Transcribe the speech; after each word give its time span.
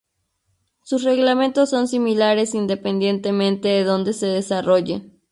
Sus 0.81 1.03
reglamentos 1.03 1.69
son 1.69 1.87
similares, 1.87 2.55
independientemente 2.55 3.67
de 3.67 3.83
donde 3.83 4.13
se 4.13 4.25
desarrollen. 4.25 5.21